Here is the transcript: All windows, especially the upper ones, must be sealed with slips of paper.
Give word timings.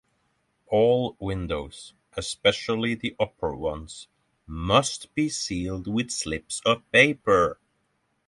All 0.65 1.15
windows, 1.19 1.93
especially 2.17 2.95
the 2.95 3.15
upper 3.19 3.55
ones, 3.55 4.07
must 4.47 5.13
be 5.13 5.29
sealed 5.29 5.85
with 5.85 6.09
slips 6.09 6.59
of 6.65 6.81
paper. 6.91 7.59